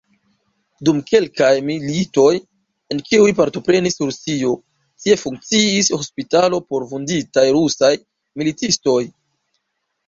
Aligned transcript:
Dum 0.87 1.01
kelkaj 1.09 1.49
militoj, 1.67 2.31
en 2.95 3.03
kiuj 3.11 3.29
partoprenis 3.41 4.01
Rusio, 4.07 4.57
tie 5.05 5.21
funkciis 5.27 5.95
hospitalo 6.01 6.63
por 6.73 6.91
vunditaj 6.97 7.49
rusaj 7.61 7.97
militistoj. 8.43 9.01